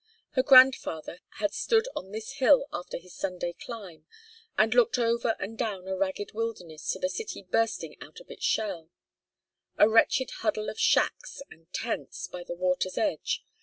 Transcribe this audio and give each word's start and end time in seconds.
Her 0.31 0.41
grandfather 0.41 1.19
had 1.37 1.53
stood 1.53 1.87
on 1.95 2.09
this 2.09 2.31
hill 2.41 2.65
after 2.73 2.97
his 2.97 3.13
Sunday 3.13 3.53
climb 3.53 4.07
and 4.57 4.73
looked 4.73 4.97
over 4.97 5.35
and 5.39 5.55
down 5.55 5.87
a 5.87 5.95
ragged 5.95 6.31
wilderness 6.33 6.89
to 6.89 6.97
the 6.99 7.07
city 7.07 7.43
bursting 7.43 8.01
out 8.01 8.19
of 8.19 8.31
its 8.31 8.43
shell 8.43 8.89
a 9.77 9.87
wretched 9.87 10.31
huddle 10.39 10.69
of 10.71 10.79
shacks 10.79 11.43
and 11.51 11.71
tents 11.71 12.25
by 12.25 12.43
the 12.43 12.55
water's 12.55 12.97
edge. 12.97 13.45